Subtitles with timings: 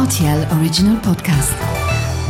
[0.00, 1.52] RTL Original Podcast.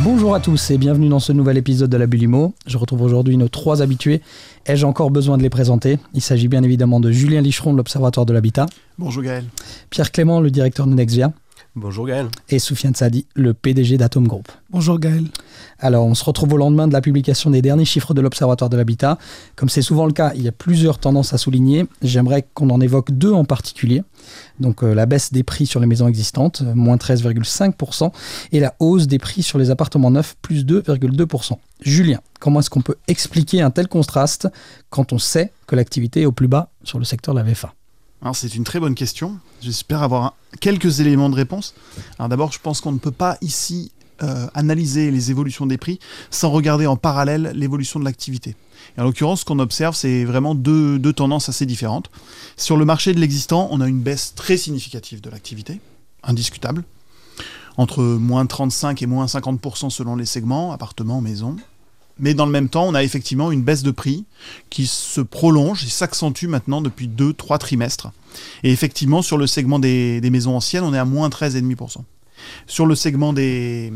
[0.03, 2.53] Bonjour à tous et bienvenue dans ce nouvel épisode de la Bulimo.
[2.67, 4.21] Je retrouve aujourd'hui nos trois habitués.
[4.65, 5.97] Ai-je encore besoin de les présenter?
[6.13, 8.65] Il s'agit bien évidemment de Julien Licheron de l'Observatoire de l'Habitat,
[8.99, 9.45] Bonjour Gaël.
[9.89, 11.31] Pierre Clément, le directeur de Nexvia,
[11.73, 12.27] Bonjour Gaël.
[12.49, 14.51] et Soufiane Sadi, le PDG d'Atom Group.
[14.71, 15.23] Bonjour Gaël.
[15.79, 18.75] Alors, on se retrouve au lendemain de la publication des derniers chiffres de l'Observatoire de
[18.75, 19.17] l'Habitat.
[19.55, 21.85] Comme c'est souvent le cas, il y a plusieurs tendances à souligner.
[22.01, 24.03] J'aimerais qu'on en évoque deux en particulier.
[24.59, 28.11] Donc, euh, la baisse des prix sur les maisons existantes, euh, moins 13,5%,
[28.51, 31.57] et la hausse des prix sur les appartements neufs, plus 2,2%.
[31.79, 34.49] Julien, comment est-ce qu'on peut expliquer un tel contraste
[34.89, 37.73] quand on sait que l'activité est au plus bas sur le secteur de la VFA
[38.33, 39.37] C'est une très bonne question.
[39.61, 41.73] J'espère avoir quelques éléments de réponse.
[42.19, 45.99] Alors d'abord, je pense qu'on ne peut pas ici euh, analyser les évolutions des prix
[46.29, 48.55] sans regarder en parallèle l'évolution de l'activité.
[48.97, 52.11] En l'occurrence, ce qu'on observe, c'est vraiment deux, deux tendances assez différentes.
[52.57, 55.79] Sur le marché de l'existant, on a une baisse très significative de l'activité,
[56.21, 56.83] indiscutable,
[57.77, 61.55] entre moins 35 et moins 50% selon les segments, appartements, maisons.
[62.21, 64.25] Mais dans le même temps, on a effectivement une baisse de prix
[64.69, 68.11] qui se prolonge et s'accentue maintenant depuis 2-3 trimestres.
[68.63, 71.97] Et effectivement, sur le segment des, maisons anciennes, on est à moins 13,5%.
[72.67, 73.91] Sur le segment des,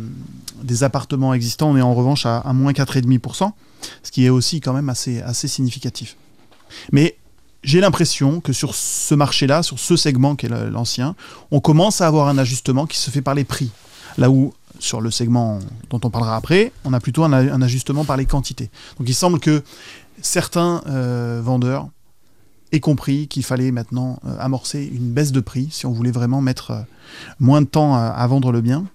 [0.82, 3.52] appartements existants, on est en revanche à, moins 4,5%,
[4.04, 6.18] ce qui est aussi quand même assez, assez significatif.
[6.92, 7.18] Mais
[7.64, 11.16] j'ai l'impression que sur ce marché-là, sur ce segment qui est l'ancien,
[11.52, 13.70] on commence à avoir un ajustement qui se fait par les prix.
[14.18, 14.54] Là où,
[14.86, 18.70] sur le segment dont on parlera après, on a plutôt un, ajustement par les quantités.
[19.00, 19.64] Donc il semble que
[20.22, 21.90] certains euh, vendeurs
[22.72, 26.42] aient compris qu'il fallait maintenant euh, amorcer une baisse de prix si on voulait vraiment
[26.42, 26.82] mettre euh,
[27.40, 28.86] moins de temps à, à vendre le bien.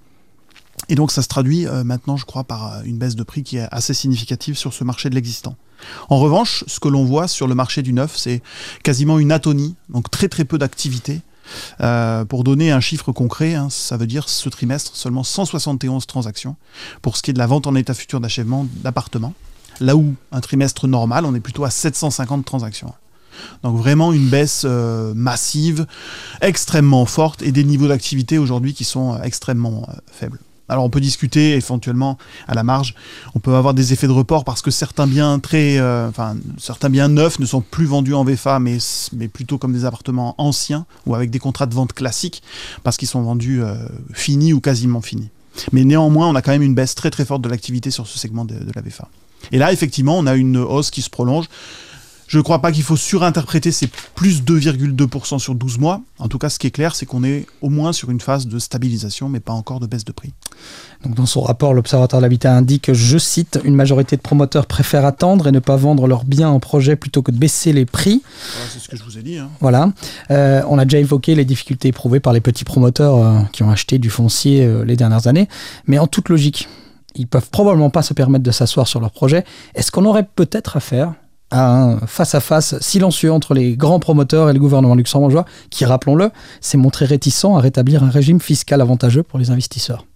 [0.88, 3.68] Et donc ça se traduit maintenant, je crois, par une baisse de prix qui est
[3.70, 5.55] assez significative sur ce marché de l'existant.
[6.08, 8.42] En revanche, ce que l'on voit sur le marché du neuf, c'est
[8.83, 11.20] quasiment une atonie, donc très très peu d'activité.
[11.81, 16.57] Euh, pour donner un chiffre concret, hein, ça veut dire ce trimestre seulement 171 transactions
[17.03, 19.34] pour ce qui est de la vente en état futur d'achèvement d'appartements.
[19.81, 22.92] Là où un trimestre normal, on est plutôt à 750 transactions.
[23.63, 25.86] Donc vraiment une baisse euh, massive,
[26.42, 30.39] extrêmement forte et des niveaux d'activité aujourd'hui qui sont euh, extrêmement faibles.
[30.70, 32.17] Alors on peut discuter éventuellement
[32.47, 32.95] à la marge,
[33.35, 36.36] on peut avoir des effets de report parce que certains biens très, euh, enfin
[37.08, 38.79] neufs ne sont plus vendus en VFA mais,
[39.33, 42.42] plutôt comme des appartements anciens ou avec des contrats de vente classiques
[42.85, 43.75] parce qu'ils sont vendus euh,
[44.13, 45.29] finis ou quasiment finis.
[45.73, 48.19] Mais néanmoins, on a quand même une baisse très très forte de l'activité sur ce
[48.19, 49.09] segment de la VFA.
[49.53, 51.47] Et là, effectivement, on a une hausse qui se prolonge.
[52.30, 56.01] Je ne crois pas qu'il faut surinterpréter ces plus 2,2% sur 12 mois.
[56.20, 58.46] En tout cas, ce qui est clair, c'est qu'on est au moins sur une phase
[58.46, 60.33] de stabilisation, mais pas encore de baisse de prix.
[61.02, 65.07] Donc, dans son rapport, l'Observatoire de l'Habitat indique, je cite, une majorité de promoteurs préfèrent
[65.07, 68.23] attendre et ne pas vendre leurs biens en projet plutôt que de baisser les prix.
[68.55, 69.39] Voilà, c'est ce que je vous ai dit.
[69.39, 69.51] hein.
[69.58, 69.92] Voilà.
[70.30, 73.70] Euh, on a déjà évoqué les difficultés éprouvées par les petits promoteurs euh, qui ont
[73.70, 75.48] acheté du foncier euh, les dernières années.
[75.89, 76.68] Mais en toute logique,
[77.17, 79.45] ils peuvent probablement pas se permettre de s'asseoir sur leur projet.
[79.74, 81.14] Est-ce qu'on aurait peut-être affaire
[81.50, 86.30] à un face-à-face silencieux entre les grands promoteurs et le gouvernement luxembourgeois, qui, rappelons-le,
[86.61, 90.06] s'est montré réticent à rétablir un régime fiscal avantageux pour les investisseurs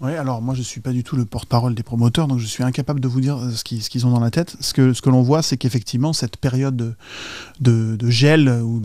[0.00, 2.46] Oui, alors moi je ne suis pas du tout le porte-parole des promoteurs, donc je
[2.46, 4.56] suis incapable de vous dire euh, ce qu'ils ont dans la tête.
[4.60, 6.96] Ce que, l'on voit, c'est qu'effectivement, cette période
[7.60, 8.80] de, gel ou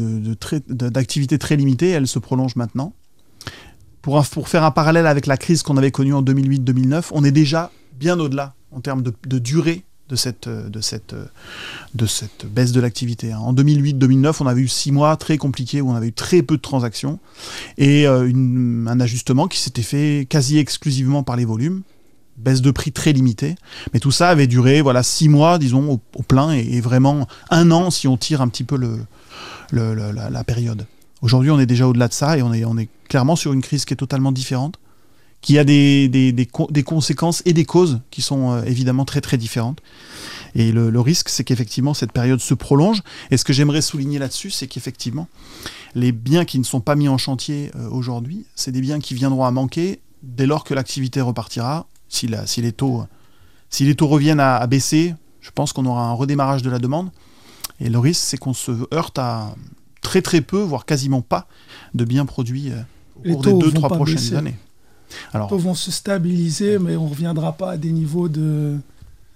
[0.69, 2.93] d'activité très limitée, elle se prolonge maintenant.
[4.01, 7.71] Pour, faire un parallèle avec la crise qu'on avait connue en 2008-2009, on est déjà
[7.99, 11.25] bien au-delà en termes de durée de cette, euh, de cette, euh,
[11.95, 13.31] de cette baisse de l'activité.
[13.31, 13.39] hein.
[13.39, 16.57] En 2008-2009, on avait eu six mois très compliqués où on avait eu très peu
[16.57, 17.19] de transactions
[17.77, 18.31] et euh,
[18.87, 21.81] un ajustement qui s'était fait quasi exclusivement par les volumes,
[22.37, 23.55] baisse de prix très limitée,
[23.93, 27.89] mais tout ça avait duré voilà six mois, disons, au, plein et, vraiment un an
[27.89, 28.99] si on tire un petit peu le-
[29.71, 30.85] la, la période.
[31.21, 33.61] Aujourd'hui, on est déjà au-delà de ça et on est, on est clairement sur une
[33.61, 34.77] crise qui est totalement différente,
[35.41, 39.05] qui a des, des, des co- des conséquences et des causes qui sont euh, évidemment
[39.05, 39.79] très très différentes.
[40.55, 43.01] Et le, le risque, c'est qu'effectivement, cette période se prolonge.
[43.31, 45.27] Et ce que j'aimerais souligner là-dessus, c'est qu'effectivement,
[45.95, 49.13] les biens qui ne sont pas mis en chantier euh, aujourd'hui, c'est des biens qui
[49.13, 51.87] viendront à manquer dès lors que l'activité repartira.
[52.09, 53.03] Si, la- si, les taux,
[53.69, 56.79] si les taux reviennent à, à baisser, je pense qu'on aura un redémarrage de la
[56.79, 57.11] demande.
[57.79, 59.55] Et le risque, c'est qu'on se heurte à
[60.01, 61.47] très très peu, voire quasiment pas,
[61.93, 62.81] de biens produits euh,
[63.29, 64.35] au cours des deux, trois prochaines baisser.
[64.35, 64.55] années.
[65.33, 68.75] Alors, Les taux vont se stabiliser, mais on ne reviendra pas à des niveaux de.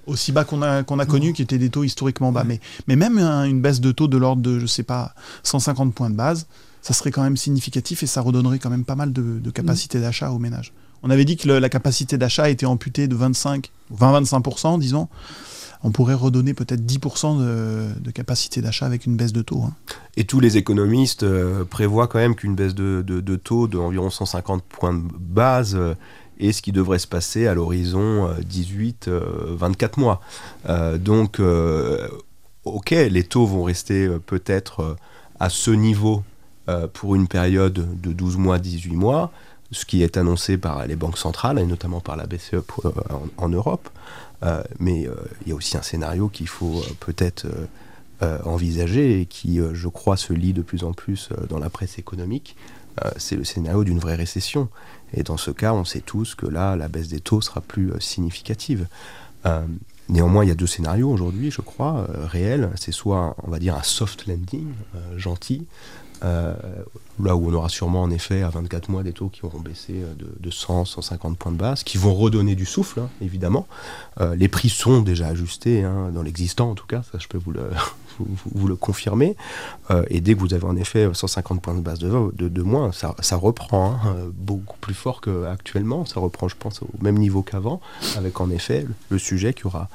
[0.07, 2.43] aussi bas qu'on a, qu'on a connu, qui étaient des taux historiquement bas.
[2.43, 5.13] Mais, mais même un- une baisse de taux de l'ordre de, je sais pas,
[5.43, 6.47] 150 points de base,
[6.81, 9.99] ça serait quand même significatif et ça redonnerait quand même pas mal de, de capacité
[10.01, 10.73] d'achat aux ménages.
[11.03, 15.07] On avait dit que le- la capacité d'achat était amputée de 25, 20-25%, disons.
[15.83, 17.39] On pourrait redonner peut-être 10%
[17.99, 19.63] de, capacité d'achat avec une baisse de taux.
[19.63, 19.73] Hein.
[20.17, 24.63] Et tous les économistes euh, prévoient quand même qu'une baisse de, de, taux d'environ 150
[24.63, 25.95] points de base euh,
[26.39, 30.21] est ce qui devrait se passer à l'horizon 18-24 euh, mois.
[30.97, 31.39] donc,
[32.65, 34.97] ok, les taux vont rester peut-être
[35.39, 36.23] à ce niveau
[36.93, 39.31] pour une période de 12 mois, 18 mois,
[39.71, 42.55] ce qui est annoncé par les banques centrales et notamment par la BCE
[43.37, 43.89] en, Europe.
[44.43, 45.13] Euh, mais euh,
[45.45, 47.47] il y a aussi un scénario qu'il faut euh, peut-être
[48.45, 52.55] envisager et qui, je crois, se lit de plus en plus dans la presse économique.
[53.17, 54.69] c'est le scénario d'une vraie récession.
[55.15, 57.91] Et dans ce cas, on sait tous que là, la baisse des taux sera plus
[57.99, 58.85] significative.
[60.07, 62.69] Néanmoins, il y a deux scénarios aujourd'hui, je crois, réels.
[62.75, 64.67] C'est soit, on va dire, un soft landing,
[65.17, 65.65] gentil,
[66.23, 66.53] euh,
[67.23, 69.93] là où on aura sûrement en effet à 24 mois des taux qui auront baissé
[69.95, 73.67] euh, de, 100, 150 points de base, qui vont redonner du souffle, hein, évidemment.
[74.19, 77.39] Euh, les prix sont déjà ajustés, hein, dans l'existant en tout cas, ça je peux
[77.39, 77.51] vous
[78.67, 79.35] le, confirmer.
[80.09, 83.93] et dès que vous avez en effet 150 points de base de, moins, ça, reprend
[83.93, 86.05] hein, beaucoup plus fort qu'actuellement.
[86.05, 87.81] Ça reprend, je pense, au même niveau qu'avant,
[88.17, 89.89] avec en effet le sujet qu'il y aura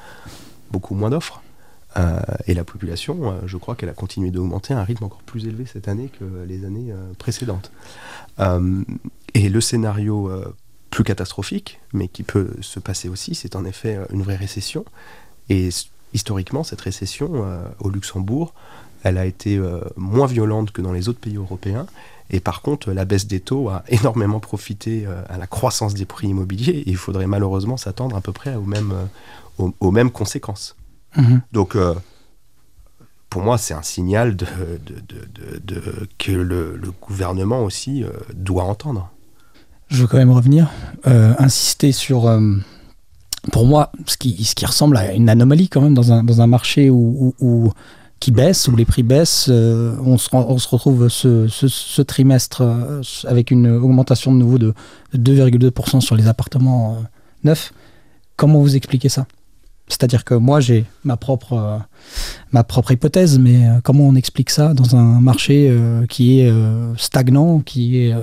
[0.71, 1.41] beaucoup moins d'offres.
[1.97, 5.23] Euh, et la population, euh, je crois qu'elle a continué d'augmenter à un rythme encore
[5.23, 7.71] plus élevé cette année que les années euh, précédentes.
[9.33, 10.31] et le scénario
[10.89, 14.85] plus catastrophique, mais qui peut se passer aussi, c'est en effet une vraie récession.
[15.49, 15.69] Et
[16.13, 17.45] historiquement, cette récession
[17.79, 18.53] au Luxembourg,
[19.03, 19.59] elle a été
[19.95, 21.87] moins violente que dans les autres pays européens.
[22.29, 26.27] Et par contre, la baisse des taux a énormément profité à la croissance des prix
[26.27, 26.83] immobiliers.
[26.85, 28.93] Et il faudrait malheureusement s'attendre à peu près aux mêmes,
[29.57, 30.75] aux mêmes conséquences.
[31.15, 31.41] Mhm.
[31.51, 31.93] Donc, euh,
[33.29, 34.45] pour moi, c'est un signal de,
[36.17, 39.09] que le, gouvernement aussi euh, doit entendre.
[39.89, 40.69] Je veux quand même revenir,
[41.07, 42.29] euh, insister sur,
[43.51, 46.41] pour moi, ce qui, ce qui ressemble à une anomalie quand même dans un, dans
[46.41, 47.71] un marché où,
[48.19, 49.47] qui baisse, où les prix baissent.
[49.47, 52.63] on, se, on, se, retrouve ce, ce, trimestre
[53.25, 54.73] avec une augmentation de nouveau de
[55.15, 57.01] 2,2% sur les appartements
[57.45, 57.71] neufs.
[58.35, 59.25] Comment vous expliquez ça?
[59.87, 61.77] C'est-à-dire que moi, j'ai ma propre, euh,
[62.51, 66.53] ma propre hypothèse, mais euh, comment on explique ça dans un marché euh, qui est
[66.97, 68.15] stagnant, qui est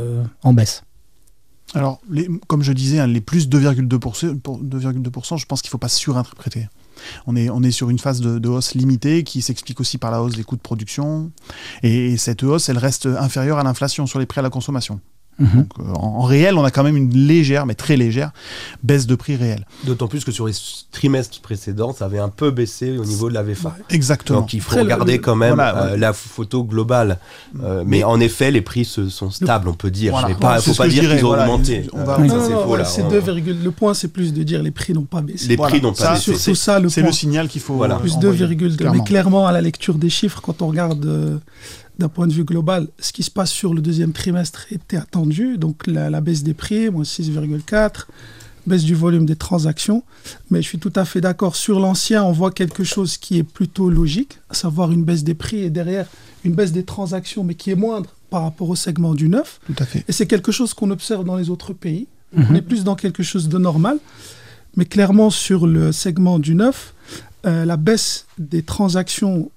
[0.42, 0.82] en baisse?
[1.72, 2.00] Alors,
[2.46, 6.68] comme je disais, hein, les plus 2,2%, je pense qu'il ne faut pas surinterpréter.
[7.26, 10.22] On est, on est sur une phase de, hausse limitée qui s'explique aussi par la
[10.22, 11.32] hausse des coûts de production.
[11.82, 15.00] et cette hausse, elle reste inférieure à l'inflation sur les prix à la consommation.
[15.38, 15.48] Mhm.
[15.56, 18.30] Donc, euh, en, réel, on a quand même une légère, mais très légère,
[18.82, 19.66] baisse de prix réel.
[19.84, 20.54] D'autant plus que sur les
[20.92, 23.76] trimestres précédents, ça avait un peu baissé au niveau de la VFA.
[23.90, 24.40] Exactement.
[24.40, 27.18] Donc il faut regarder quand même euh, la photo globale.
[27.62, 30.14] Euh, mais, en effet, les prix se, sont stables, on peut dire.
[30.28, 31.86] Il ne faut pas dire qu'ils ont augmenté.
[31.94, 35.48] le point, c'est plus de dire les prix n'ont pas baissé.
[35.48, 36.54] Les prix n'ont pas baissé.
[36.54, 37.84] C'est le signal qu'il faut.
[38.00, 38.90] Plus 2,2.
[38.90, 41.40] Mais clairement, à la lecture des chiffres, quand on regarde
[41.98, 45.58] d'un point de vue global, ce qui se passe sur le deuxième trimestre était attendu.
[45.58, 48.06] Donc la, baisse des prix, moins 6,4,
[48.66, 50.02] baisse du volume des transactions.
[50.50, 51.56] Mais je suis tout à fait d'accord.
[51.56, 55.34] Sur l'ancien, on voit quelque chose qui est plutôt logique, à savoir une baisse des
[55.34, 56.06] prix et derrière
[56.44, 59.60] une baisse des transactions, mais qui est moindre par rapport au segment du neuf.
[59.66, 60.04] Tout à fait.
[60.08, 62.08] Et c'est quelque chose qu'on observe dans les autres pays.
[62.34, 62.46] Mhm.
[62.50, 63.98] On est plus dans quelque chose de normal.
[64.76, 66.94] Mais clairement, sur le segment du neuf,
[67.46, 69.50] euh, la baisse des transactions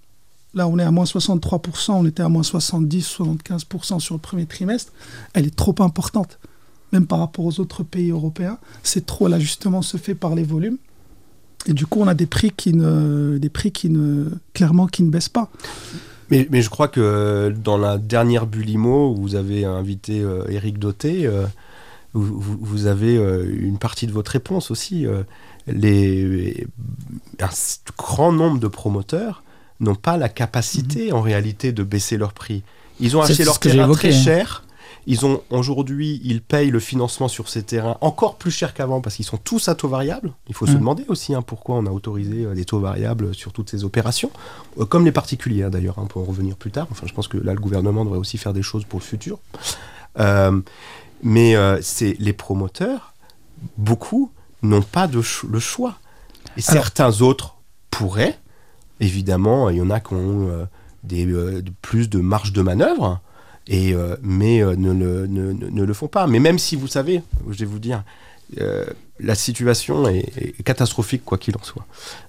[0.54, 4.46] Là, on est à moins 63%, on était à moins 70, 75% sur le premier
[4.46, 4.92] trimestre.
[5.34, 6.40] Elle est trop importante,
[6.92, 8.58] même par rapport aux autres pays européens.
[8.84, 10.78] C'est trop, l'ajustement se fait par les volumes.
[11.68, 15.04] Et du coup, on a des prix qui ne, des prix qui ne, clairement, qui
[15.04, 15.50] ne baissent pas.
[16.30, 20.80] Mais, mais je crois que dans la dernière Bulimo, où vous avez invité Eric euh,
[20.80, 21.46] Doté, euh,
[22.14, 25.06] vous, avez euh, une partie de votre réponse aussi.
[25.68, 26.66] les,
[27.40, 27.50] un
[27.98, 29.44] grand nombre de promoteurs
[29.80, 31.18] n'ont pas la capacité mhm.
[31.18, 32.64] en réalité de baisser leur prix.
[33.00, 34.24] Ils ont acheté leur terrain très hein.
[34.24, 34.64] cher.
[35.10, 39.16] Ils ont aujourd'hui, ils payent le financement sur ces terrains encore plus cher qu'avant parce
[39.16, 40.34] qu'ils sont tous à taux variable.
[40.50, 40.80] Il faut se mhm.
[40.80, 44.32] demander aussi hein, pourquoi on a autorisé euh, des taux variables sur toutes ces opérations,
[44.80, 46.88] euh, comme les particuliers hein, d'ailleurs, pour en revenir plus tard.
[46.92, 49.40] Enfin, je pense que là, le gouvernement devrait aussi faire des choses pour le futur.
[50.20, 50.60] Euh,
[51.24, 53.14] mais c'est les promoteurs,
[53.78, 54.32] beaucoup
[54.62, 55.96] n'ont pas de le choix.
[56.58, 57.56] Et certains autres
[57.92, 58.38] pourraient,
[59.00, 60.66] Évidemment, il y en a qui ont euh,
[61.04, 63.22] des, euh, plus de marge de manœuvre,
[63.68, 66.26] et, euh, mais ne, le, ne, le font pas.
[66.26, 68.04] Mais même si vous savez, je vais vous dire,
[69.20, 71.86] la situation est, catastrophique quoi qu'il en soit.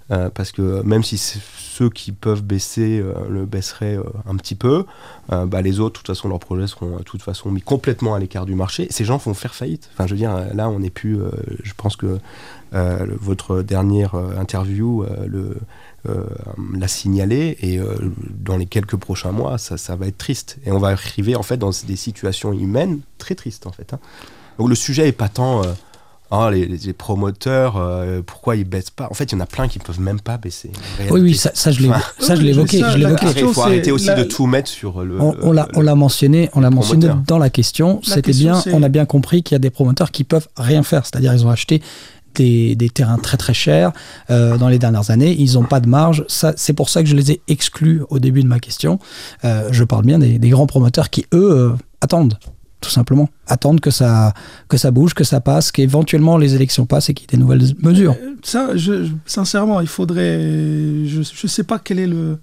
[0.08, 4.84] Parce que même si ceux qui peuvent baisser le baisseraient un petit peu,
[5.28, 8.18] bah, les autres, de toute façon, leurs projets seront de toute façon mis complètement à
[8.18, 8.88] l'écart du marché.
[8.90, 9.88] Ces gens vont faire faillite.
[9.92, 11.18] Enfin, je veux dire, là, on n'est plus.
[11.62, 12.18] je pense que
[12.72, 15.56] votre dernière interview le,
[16.78, 17.94] l'a signalé et euh,
[18.30, 20.56] dans les quelques prochains mois, ça, ça va être triste.
[20.66, 23.92] Et on va arriver en fait dans des situations humaines très tristes en fait.
[23.92, 23.98] hein.
[24.58, 25.62] Donc le sujet est pas tant.
[25.64, 25.72] euh,
[26.30, 29.46] Oh, les, les promoteurs, euh, pourquoi ils baissent pas En fait, il y en a
[29.46, 30.70] plein qui peuvent même pas baisser.
[31.10, 32.80] Oui, oui, ça, ça, je l'ai Enfin, ça, je l'ai oui, évoqué.
[32.80, 33.26] ça, je évoqué.
[33.28, 35.18] Après, il faut arrêter aussi la- de tout mettre sur le.
[35.18, 38.02] On, on l'a, on l'a mentionné, on l'a mentionné dans la question.
[38.08, 40.48] La C'était question, bien, on a bien compris qu'il y a des promoteurs qui peuvent
[40.58, 41.06] rien faire.
[41.06, 41.80] C'est-à-dire, ils ont acheté
[42.38, 43.92] des, terrains très très chers
[44.30, 45.34] euh, dans les dernières années.
[45.38, 46.24] Ils n'ont pas de marge.
[46.28, 48.98] C'est pour ça que je les ai exclus au début de ma question.
[49.44, 52.38] Euh, je parle bien des, grands promoteurs qui, eux, euh, attendent.
[52.80, 54.34] Tout simplement, attendent que ça,
[54.68, 57.42] que ça bouge, que ça passe, qu'éventuellement les élections passent et qu'il y ait des
[57.42, 58.14] nouvelles mesures.
[58.44, 58.68] Ça,
[59.26, 60.38] sincèrement, il faudrait.
[61.04, 62.38] Je ne sais pas quel est le.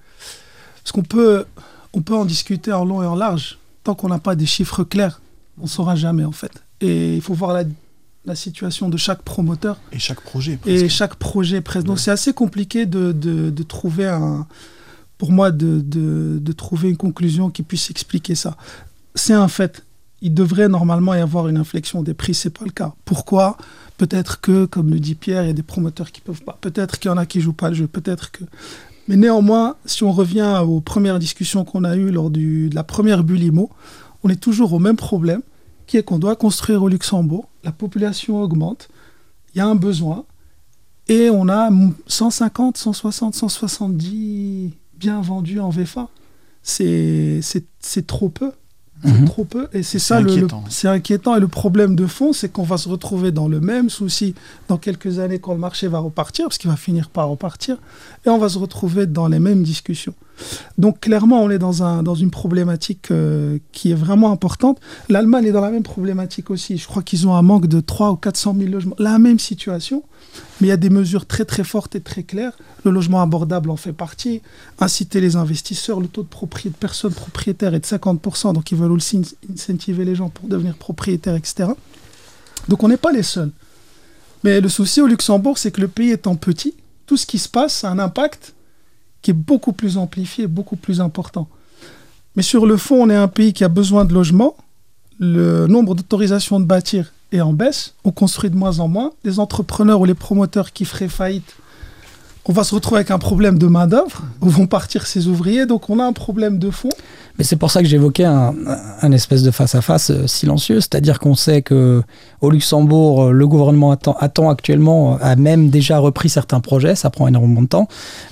[0.84, 1.46] Parce qu'on peut,
[1.94, 3.60] on peut en discuter en long et en large.
[3.86, 5.22] Tant qu'on n'a pas des chiffres clairs,
[5.58, 6.52] on ne saura jamais, en fait.
[6.82, 7.64] Et il faut voir la,
[8.26, 10.54] la situation de chaque promoteur Et chaque projet.
[10.54, 10.88] et presque.
[10.90, 11.86] chaque projet présent.
[11.88, 14.48] Donc c'est assez compliqué de, de, de trouver un.
[15.18, 18.58] Pour moi, de, de, de trouver une conclusion qui puisse expliquer ça.
[19.16, 19.84] C'est un fait.
[20.22, 22.94] Il devrait normalement y avoir une inflexion des prix, c'est pas le cas.
[23.06, 23.58] Pourquoi?
[23.98, 26.58] Peut-être que, comme le dit Pierre, il y a des promoteurs qui peuvent pas.
[26.60, 27.88] Peut-être qu'il y en a qui jouent pas le jeu.
[27.88, 28.44] Peut-être que.
[29.08, 32.84] Mais néanmoins, si on revient aux premières discussions qu'on a eues lors du, de la
[32.84, 33.70] première bulle IMO,
[34.24, 35.44] on est toujours au même problème,
[35.88, 37.48] qui est qu'on doit construire au Luxembourg.
[37.66, 38.88] La population augmente.
[39.54, 40.24] Il y a un besoin.
[41.08, 41.70] Et on a
[42.08, 46.08] 150, 160, 170 bien vendus en VFA.
[46.64, 47.42] C'est
[48.08, 48.52] trop peu.
[49.04, 49.26] C'est Mhm.
[49.26, 49.68] trop peu.
[49.74, 50.48] Et c'est ça le-.
[50.70, 51.36] C'est inquiétant.
[51.36, 54.34] Et le problème de fond, c'est qu'on va se retrouver dans le même souci
[54.68, 57.78] dans quelques années quand le marché va repartir, parce qu'il va finir par repartir.
[58.26, 60.14] Et on va se retrouver dans les mêmes discussions.
[60.78, 64.80] Donc clairement, on est dans, un, dans une problématique euh, qui est vraiment importante.
[65.10, 66.78] L'Allemagne est dans la même problématique aussi.
[66.78, 68.96] Je crois qu'ils ont un manque de 3 ou 400 000 logements.
[69.00, 70.04] La même situation,
[70.60, 72.54] mais il y a des mesures très très fortes et très claires.
[72.84, 74.42] Le logement abordable en fait partie.
[74.80, 78.92] Inciter les investisseurs, le taux de, de personnes propriétaires est de 50%, donc ils veulent
[78.92, 81.70] aussi in- incentiver les gens pour devenir propriétaires, etc.
[82.68, 83.52] Donc on n'est pas les seuls.
[84.44, 86.74] Mais le souci au Luxembourg, c'est que le pays étant petit,
[87.06, 88.55] tout ce qui se passe a un impact
[89.26, 91.48] qui est beaucoup plus amplifié, beaucoup plus important.
[92.36, 94.56] Mais sur le fond, on est un pays qui a besoin de logements.
[95.18, 97.96] Le nombre d'autorisations de bâtir est en baisse.
[98.04, 99.14] On construit de moins en moins.
[99.24, 101.56] Les entrepreneurs ou les promoteurs qui feraient faillite,
[102.46, 105.66] on va se retrouver avec un problème de main-d'œuvre où vont partir ces ouvriers.
[105.66, 106.90] Donc on a un problème de fond.
[107.38, 111.62] Mais c'est pour ça que j'évoquais un, espèce de face-à-face euh, silencieux, c'est-à-dire qu'on sait
[111.62, 112.02] que
[112.42, 117.10] au Luxembourg, euh, le gouvernement attend, actuellement, euh, a même déjà repris certains projets, ça
[117.10, 117.88] prend énormément de temps.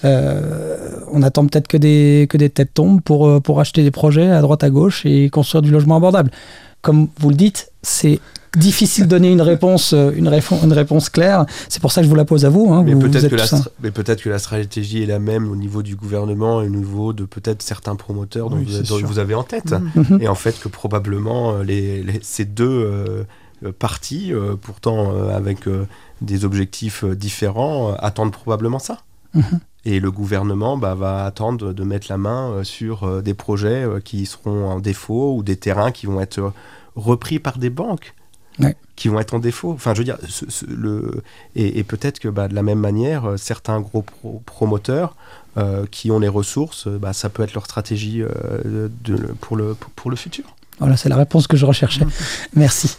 [0.06, 0.78] Euh,
[1.12, 4.42] on attend peut-être que des, que des têtes tombent pour, pour acheter des projets à
[4.42, 6.32] droite à gauche et construire du logement abordable.
[6.84, 8.20] Comme vous le dites, c'est
[8.56, 11.46] difficile de donner une réponse, euh, une, réponse claire.
[11.70, 12.72] C'est pour ça que je vous la pose à vous.
[12.72, 12.84] hein.
[12.84, 15.50] Mais peut-être que, la tous un- stra- mais peut-être que la stratégie est la même
[15.50, 19.18] au niveau du gouvernement et au niveau de peut-être certains promoteurs dont, Oui, vous, dont
[19.18, 19.72] avez en tête.
[19.72, 20.06] Mhm.
[20.12, 20.22] Mhm.
[20.22, 23.24] Et en fait que probablement euh, les, les- ces deux euh,
[23.66, 25.88] euh, parties, euh, pourtant euh, avec euh,
[26.22, 29.00] des objectifs euh, différents, euh, attendent probablement ça.
[29.34, 29.60] Mhm.
[29.86, 33.84] Et le gouvernement bah, va attendre de mettre la main euh, sur euh, des projets
[33.84, 36.54] euh, qui seront en défaut ou des terrains qui vont être
[36.96, 38.14] repris par des banques.
[38.60, 38.76] Ouais.
[38.96, 39.72] qui vont être en défaut.
[39.72, 41.24] Enfin, je veux dire, ce- ce- le,
[41.56, 45.16] et, et peut-être que bah, de la même manière, euh, certains gros pro- promoteurs
[45.58, 49.76] euh, qui ont les ressources, bah, ça peut être leur stratégie euh, de, pour, le,
[49.96, 50.53] pour le futur.
[50.80, 52.06] Voilà, c'est la réponse que je recherchais.
[52.56, 52.98] Merci.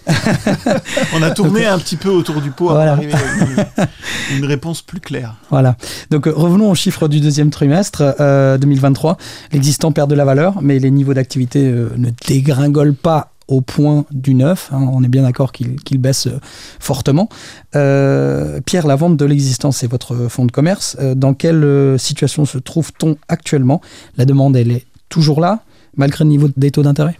[1.14, 2.92] On a tourné un petit peu autour du pot avant Voilà.
[2.96, 3.88] d'arriver à
[4.32, 5.34] une, une réponse plus claire.
[5.50, 5.76] Voilà.
[6.10, 9.16] Donc euh, revenons aux chiffres du deuxième trimestre euh, 2023.
[9.52, 14.06] L'existant perd de la valeur, mais les niveaux d'activité euh, ne dégringolent pas au point
[14.10, 14.70] du neuf.
[14.72, 14.88] hein.
[14.90, 16.40] on est bien d'accord qu'il qu'il baisse euh,
[16.80, 17.28] fortement.
[17.76, 20.96] Euh, Pierre, la vente de l'existant, c'est votre fonds de commerce.
[21.00, 23.80] Euh, dans quelle euh, situation se trouve-t-on actuellement?
[24.16, 25.60] La demande, elle est toujours là,
[25.96, 27.16] malgré le niveau des taux d'intérêt?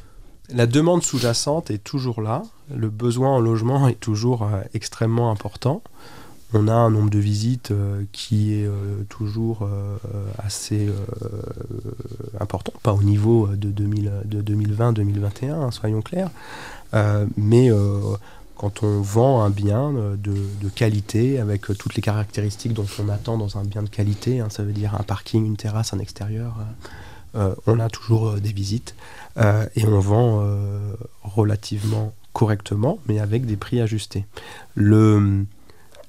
[0.51, 2.43] La demande sous-jacente est toujours là.
[2.75, 5.83] Le besoin en logement est toujours euh, extrêmement important.
[6.53, 9.67] On a un nombre de visites euh, qui est euh, toujours
[10.39, 10.89] assez
[12.39, 16.31] important, pas au niveau de, 2000 de 2020-2021, hein, soyons clairs,
[17.37, 17.71] mais
[18.57, 23.59] quand on vend un bien de, qualité, avec toutes les caractéristiques dont on attend dans
[23.59, 26.57] un bien de qualité, hein, ça veut dire un parking, une terrasse, un extérieur,
[27.67, 28.95] on a toujours des visites
[29.39, 34.27] euh, et on vend euh, relativement correctement, mais avec des prix ajustés.
[34.75, 35.45] Le,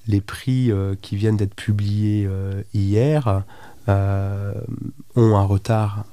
[0.08, 2.28] les prix euh, qui viennent d'être publiés
[2.74, 3.44] hier
[3.88, 6.06] ont un retard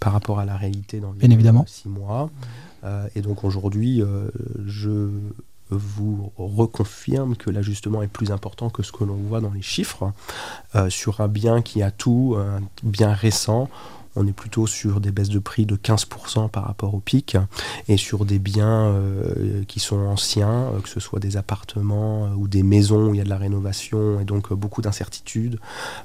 [0.00, 1.28] par rapport à la réalité dans les
[1.66, 2.30] six mois.
[3.14, 4.02] et donc aujourd'hui,
[4.64, 5.10] je
[5.68, 10.12] vous reconfirme que l'ajustement est plus important que ce que l'on voit dans les chiffres.
[10.88, 13.68] sur un bien qui a tout, un bien récent,
[14.16, 17.36] on est plutôt sur des baisses de prix de 15% par rapport au pic
[17.88, 22.34] et sur des biens euh, qui sont anciens, euh, que ce soit des appartements euh,
[22.36, 25.58] ou des maisons où il y a de la rénovation et donc beaucoup d'incertitudes.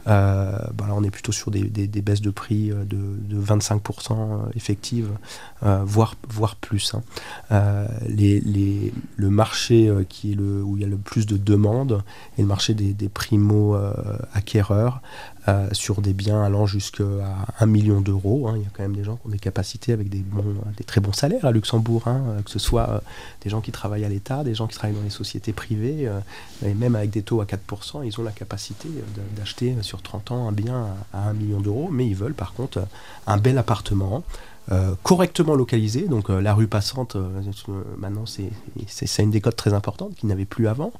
[0.05, 5.09] Bah on est plutôt sur des, baisses de prix de, 25% effectives,
[5.61, 6.15] voire,
[6.61, 6.93] plus.
[6.93, 7.01] Hein.
[7.49, 12.03] le marché qui est le, où il y a le plus de demandes
[12.37, 15.01] est le marché des, primo-acquéreurs
[15.73, 17.03] sur des biens allant jusqu'à
[17.59, 18.47] 1 million d'euros.
[18.47, 18.53] Hein.
[18.57, 20.23] Il y a quand même des gens qui ont des capacités avec des,
[20.77, 22.99] des très bons salaires à Luxembourg, hein, que ce soit euh,
[23.41, 26.19] des gens qui travaillent à l'État, des gens qui travaillent dans les sociétés privées, euh,
[26.65, 30.31] et même avec des taux à 4%, ils ont la capacité euh, d'acheter sur 30
[30.31, 32.85] ans un bien à, 1 million d'euros, mais ils veulent par contre
[33.27, 34.23] un bel appartement.
[35.03, 36.07] Correctement localisé.
[36.07, 37.15] Donc la rue passante,
[37.97, 40.91] maintenant, c'est une décote très importante qu'ils n'avaient plus avant.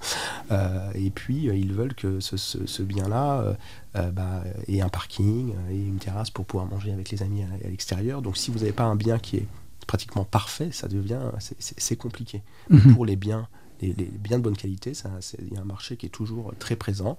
[0.94, 3.56] et puis, ils veulent que ce, ce bien-là
[3.98, 7.44] euh, bah, et un parking euh, et une terrasse pour pouvoir manger avec les amis
[7.44, 8.22] à, l'extérieur.
[8.22, 9.48] Donc si vous n'avez pas un bien qui est
[9.88, 12.42] pratiquement parfait, ça devient c'est compliqué.
[12.70, 12.94] Mhm.
[12.94, 13.48] Pour les biens,
[13.82, 14.92] les, biens de bonne qualité,
[15.40, 17.18] il y a un marché qui est toujours très présent.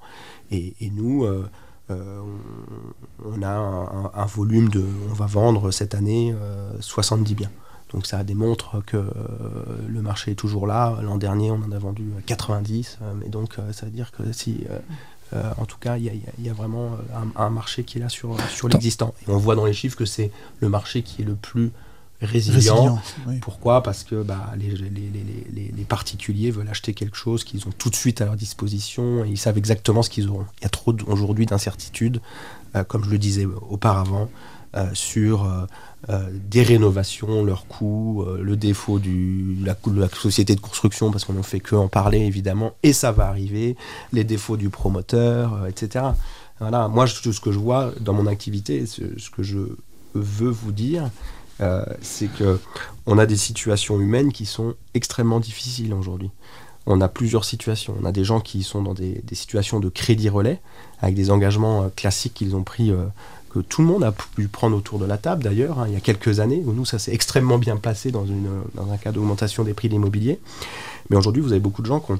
[0.50, 1.48] Et, nous, euh,
[1.88, 3.48] on, a
[4.14, 6.34] un, volume de, on va vendre cette année
[6.80, 7.50] 70 biens.
[7.92, 9.04] Donc ça démontre que
[9.88, 10.98] le marché est toujours là.
[11.02, 12.98] L'an dernier, on en a vendu 90.
[13.20, 14.64] mais donc ça veut dire que si
[15.32, 18.36] euh, en tout cas, il y, a vraiment euh, un, marché qui est là sur,
[18.50, 19.12] sur l'existant.
[19.26, 21.72] Et on voit dans les chiffres que c'est le marché qui est le plus
[22.20, 22.98] résilient.
[23.40, 23.82] Pourquoi?
[23.82, 28.20] Parce que bah, les, les, particuliers veulent acheter quelque chose qu'ils ont tout de suite
[28.20, 30.46] à leur disposition et ils savent exactement ce qu'ils auront.
[30.60, 32.20] Il y a trop aujourd'hui d'incertitudes,
[32.74, 34.28] euh, comme je le disais auparavant,
[34.92, 35.48] sur
[36.08, 41.24] euh, des rénovations, leurs coûts, euh, le défaut de la, la, société de construction, parce
[41.24, 43.76] qu'on n'en fait que en parler évidemment, et ça va arriver,
[44.12, 46.04] les défauts du promoteur, euh, etc.
[46.60, 49.58] Voilà, moi ce que je vois dans mon activité, ce, que je
[50.14, 51.10] veux vous dire,
[52.00, 52.58] c'est que
[53.06, 56.30] on a des situations humaines qui sont extrêmement difficiles aujourd'hui.
[56.86, 57.96] On a plusieurs situations.
[58.00, 60.60] On a des gens qui sont dans des, situations de crédit relais,
[61.00, 62.92] avec des engagements classiques qu'ils ont pris
[63.62, 66.00] tout le monde a pu prendre autour de la table d'ailleurs, hein, il y a
[66.00, 69.88] quelques années, où nous ça s'est extrêmement bien passé dans un cas d'augmentation des prix
[69.88, 70.38] de l'immobilier.
[71.10, 72.18] Mais aujourd'hui, vous avez beaucoup de gens qui ont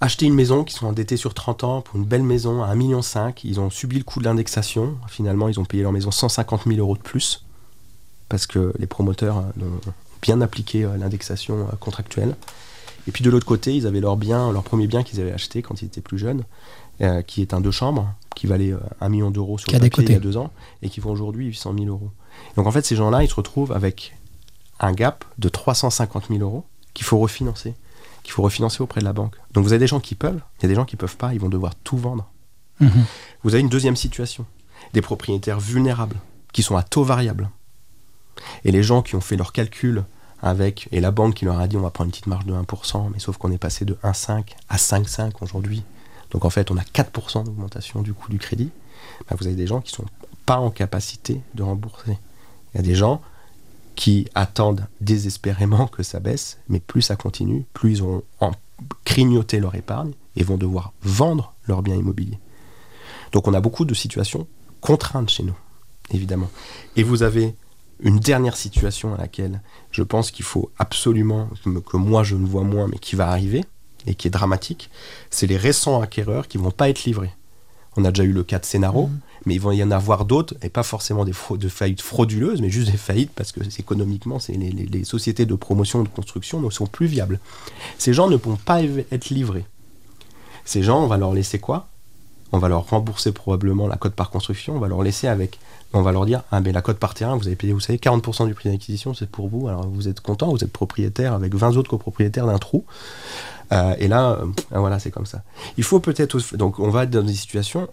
[0.00, 2.76] acheté une maison, qui sont endettés sur 30 ans pour une belle maison à 1,5
[2.76, 3.00] million.
[3.44, 4.96] Ils ont subi le coût de l'indexation.
[5.08, 7.45] Finalement, ils ont payé leur maison 150 000 euros de plus
[8.28, 9.90] parce que les promoteurs hein, ont
[10.22, 12.34] bien appliqué euh, l'indexation euh, contractuelle.
[13.08, 15.62] Et puis de l'autre côté, ils avaient leur bien, leur premier bien qu'ils avaient acheté
[15.62, 16.42] quand ils étaient plus jeunes,
[17.00, 20.04] euh, qui est un deux chambres, qui valait 1 euh, million d'euros sur le papier
[20.04, 20.50] il y a deux ans,
[20.82, 22.10] et qui vaut aujourd'hui 800 000 euros.
[22.56, 24.16] Donc en fait, ces gens-là, ils se retrouvent avec
[24.80, 27.74] un gap de 350 000 euros qu'il faut refinancer,
[28.22, 29.36] qu'il faut refinancer auprès de la banque.
[29.52, 31.32] Donc vous avez des gens qui peuvent, il y a des gens qui peuvent pas,
[31.32, 32.30] ils vont devoir tout vendre.
[32.80, 33.04] Mhm.
[33.42, 34.44] Vous avez une deuxième situation,
[34.94, 36.16] des propriétaires vulnérables,
[36.52, 37.50] qui sont à taux variable.
[38.64, 40.04] Et les gens qui ont fait leurs calculs
[40.42, 42.52] avec, et la banque qui leur a dit on va prendre une petite marge de
[42.52, 45.82] 1%, mais sauf qu'on est passé de 1,5 à 5,5 aujourd'hui
[46.30, 48.70] donc en fait on a 4% d'augmentation du coût du crédit,
[49.28, 50.10] bah, vous avez des gens qui ne sont
[50.44, 52.18] pas en capacité de rembourser.
[52.74, 53.20] Il y a des gens
[53.94, 58.22] qui attendent désespérément que ça baisse, mais plus ça continue, plus ils ont
[59.04, 62.38] crignoté leur épargne et vont devoir vendre leurs biens immobiliers.
[63.32, 64.46] Donc on a beaucoup de situations
[64.82, 65.56] contraintes chez nous,
[66.10, 66.50] évidemment.
[66.96, 67.54] Et vous avez
[68.00, 72.62] une dernière situation à laquelle je pense qu'il faut absolument, que moi je ne vois
[72.62, 73.64] moins, mais qui va arriver,
[74.06, 74.90] et qui est dramatique,
[75.30, 77.32] c'est les récents acquéreurs qui vont pas être livrés.
[77.96, 79.20] On a déjà eu le cas de Scénaro, mmh.
[79.46, 82.68] mais il va y en avoir d'autres, et pas forcément des de faillites frauduleuses, mais
[82.68, 86.86] juste des faillites parce que économiquement, c'est les, sociétés de promotion de construction ne sont
[86.86, 87.40] plus viables.
[87.98, 89.64] Ces gens ne vont pas être livrés.
[90.64, 91.88] Ces gens, on va leur laisser quoi?
[92.52, 95.58] On va leur rembourser probablement la cote par construction, on va leur laisser avec
[95.92, 97.98] on va leur dire ah ben la cote par terrain vous avez payé vous savez
[97.98, 101.54] 40% du prix d'acquisition c'est pour vous alors vous êtes content vous êtes propriétaire avec
[101.54, 102.84] 20 autres copropriétaires d'un trou
[103.72, 105.42] euh, et là, euh, voilà, c'est comme ça.
[105.76, 106.38] Il faut peut-être.
[106.56, 107.88] Donc, on va être dans des situations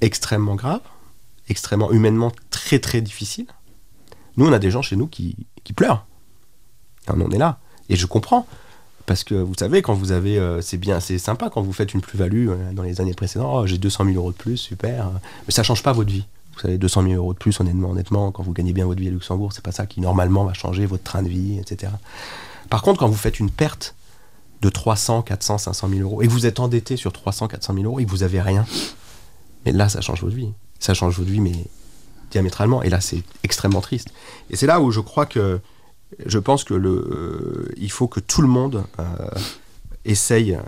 [0.00, 0.80] extrêmement graves,
[1.48, 3.46] extrêmement humainement très très difficiles.
[4.36, 6.06] Nous, on a des gens chez nous qui, qui pleurent.
[7.08, 7.58] On est là.
[7.88, 8.46] Et je comprends.
[9.08, 10.38] Parce que vous savez, quand vous avez.
[10.38, 13.48] Euh, c'est bien, c'est sympa quand vous faites une plus-value dans les années précédentes.
[13.50, 15.10] Oh, j'ai 200 000 euros de plus, super.
[15.46, 16.26] Mais ça change pas votre vie.
[16.54, 19.08] Vous savez, 200 000 euros de plus, honnêtement, honnêtement, quand vous gagnez bien votre vie
[19.08, 21.92] à Luxembourg, c'est pas ça qui normalement va changer votre train de vie, etc.
[22.68, 23.94] Par contre, quand vous faites une perte
[24.60, 28.00] de 300, 400, 500 000 euros, et vous êtes endetté sur 300, 400 000 euros
[28.00, 28.66] et que vous avez rien,
[29.64, 30.52] mais là, ça change votre vie.
[30.80, 31.54] Ça change votre vie, mais
[32.30, 32.82] diamétralement.
[32.82, 34.08] Et là, c'est extrêmement triste.
[34.50, 35.60] Et c'est là où je crois que
[36.24, 39.04] je pense que le, euh, il faut que tout le monde euh,
[40.04, 40.60] essaye euh,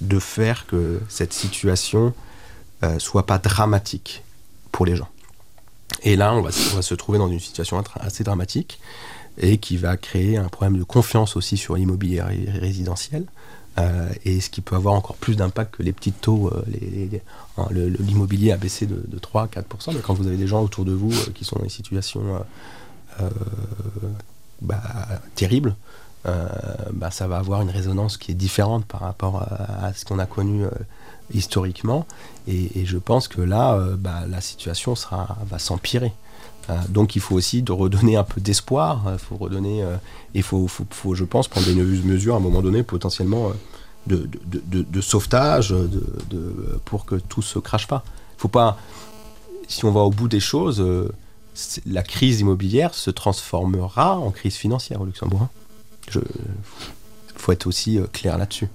[0.00, 2.14] de faire que cette situation
[2.96, 4.22] soit pas dramatique
[4.72, 5.10] pour les gens.
[6.02, 8.80] Et là, on va, se trouver dans une situation assez dramatique
[9.36, 13.26] et qui va créer un problème de confiance aussi sur l'immobilier résidentiel.
[14.24, 16.50] Et ce qui peut avoir encore plus d'impact que les petits taux.
[17.58, 20.62] Hein, L'immobilier a baissé de, de 3 à 4%, mais quand vous avez des gens
[20.62, 21.66] autour de vous qui sont dans
[23.20, 24.08] euh, euh,
[24.62, 24.82] bah,
[25.34, 25.74] terribles,
[26.26, 26.46] euh,
[26.92, 30.18] bah, ça va avoir une résonance qui est différente par rapport à, à ce qu'on
[30.18, 30.70] a connu euh,
[31.32, 32.06] historiquement.
[32.46, 34.94] Et, et je pense que là, euh, bah, la situation
[35.48, 36.12] va s'empirer.
[36.68, 39.02] Euh, donc il faut aussi de redonner un peu d'espoir.
[39.12, 39.96] Il faut redonner, euh,
[40.34, 43.52] il faut, faut- je pense, prendre des mesures à un moment donné potentiellement
[44.10, 44.26] euh,
[44.60, 45.74] de, sauvetage
[46.84, 48.04] pour que tout se crache pas.
[48.38, 48.78] Faut pas,
[49.68, 51.10] si on va au bout des choses, euh,
[51.86, 55.48] la crise immobilière se transformera en crise financière au Luxembourg.
[56.10, 56.20] Je,
[57.36, 58.68] faut être aussi euh, clair là-dessus.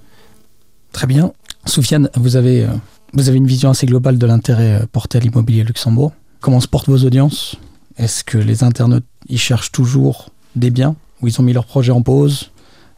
[0.92, 1.32] Très bien.
[1.66, 2.68] Soufiane, vous avez, euh,
[3.12, 6.12] vous avez une vision assez globale de l'intérêt euh, porté à l'immobilier Luxembourg.
[6.40, 7.56] Comment se portent vos audiences?
[7.96, 11.92] Est-ce que les internautes y cherchent toujours des biens Ou ils ont mis leur projet
[11.92, 12.50] en pause?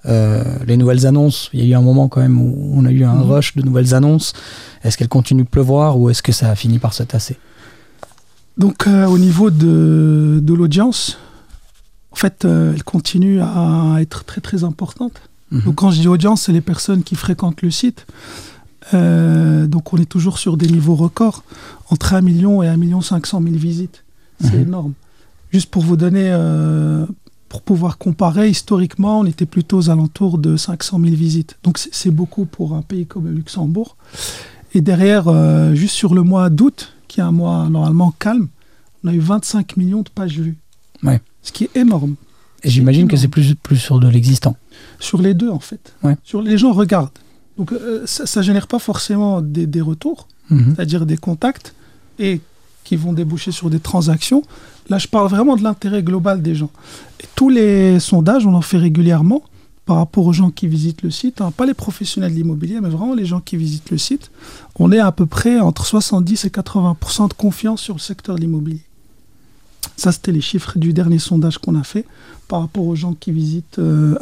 [0.06, 2.90] Euh, Les nouvelles annonces, il y a eu un moment quand même où on a
[2.90, 3.30] eu un Mhm.
[3.32, 4.32] rush de nouvelles annonces.
[4.84, 7.36] Est-ce qu'elles continuent de pleuvoir ou est-ce que ça a fini par se tasser?
[8.58, 11.18] Donc, euh, au niveau de, de l'audience,
[12.10, 15.12] en fait, euh, elle continue à être très très importante.
[15.52, 15.60] Mhm.
[15.62, 18.06] Donc, quand je dis audience, c'est les personnes qui fréquentent le site.
[18.94, 21.44] Euh, donc, on est toujours sur des niveaux records,
[21.90, 24.04] entre 1 million et 1 million 500 000 visites.
[24.40, 24.62] C'est Mhm.
[24.62, 24.92] énorme.
[25.52, 26.30] Juste pour vous donner,
[27.48, 31.56] pour pouvoir comparer, historiquement, on était plutôt aux alentours de 500 000 visites.
[31.64, 33.96] Donc, c'est beaucoup pour un pays comme le Luxembourg.
[34.74, 35.24] Et derrière,
[35.74, 38.48] juste sur le mois d'août, qui est un mois normalement calme,
[39.04, 40.56] on a eu 25 millions de pages vues.
[41.02, 41.20] Ouais.
[41.42, 42.14] Ce qui est énorme.
[42.64, 44.56] Et j'imagine que c'est plus, plus sur de l'existant.
[44.98, 45.94] Sur les deux, en fait.
[46.02, 46.16] Ouais.
[46.24, 47.10] Sur les gens regardent.
[47.56, 50.74] Donc, euh, ça, ça génère pas forcément des, des retours, Mhm.
[50.74, 51.74] c'est-à-dire des contacts,
[52.18, 52.40] et
[52.84, 54.42] qui vont déboucher sur des transactions.
[54.88, 56.70] Là, je parle vraiment de l'intérêt global des gens.
[57.20, 59.42] Et tous les sondages, on en fait régulièrement
[59.88, 62.90] par rapport aux gens qui visitent le site, hein, pas les professionnels de l'immobilier, mais
[62.90, 64.30] vraiment les gens qui visitent le site.
[64.78, 68.42] On est à peu près entre 70 et 80% de confiance sur le secteur de
[68.42, 68.82] l'immobilier.
[69.96, 72.04] Ça, c'était les chiffres du dernier sondage qu'on a fait
[72.48, 74.18] par rapport aux gens qui visitent euh.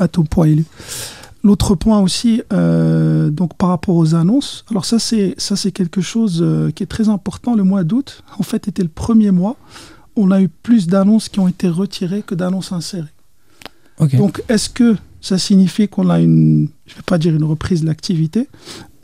[1.43, 6.01] L'autre point aussi, euh, donc par rapport aux annonces, alors ça c'est ça c'est quelque
[6.01, 7.57] chose euh, qui est très important.
[7.57, 9.57] Le mois d'août, en fait, était le premier mois.
[10.15, 13.09] On a eu plus d'annonces qui ont été retirées que d'annonces insérées.
[14.13, 17.83] Donc, est-ce que ça signifie qu'on a une, je ne vais pas dire une reprise
[17.83, 18.49] de l'activité,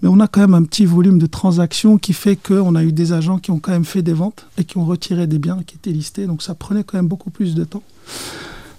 [0.03, 2.93] mais on a quand même un petit volume de transactions qui fait qu'on a eu
[2.93, 5.63] des agents qui ont quand même fait des ventes et qui ont retiré des biens
[5.65, 6.27] qui étaient listés.
[6.27, 7.85] Donc, ça prenait quand même beaucoup plus de temps.